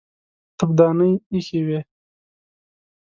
تفدانۍ 0.59 1.11
ايښې 1.31 1.59
وې. 1.67 1.79